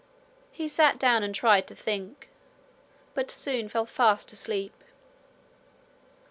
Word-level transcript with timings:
He 0.51 0.67
sat 0.67 0.97
down 0.97 1.21
and 1.21 1.35
tried 1.35 1.67
to 1.67 1.75
think, 1.75 2.29
but 3.13 3.29
soon 3.29 3.69
fell 3.69 3.85
fast 3.85 4.33
asleep. 4.33 4.73